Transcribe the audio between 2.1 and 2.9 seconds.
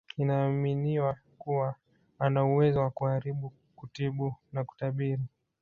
anauwezo wa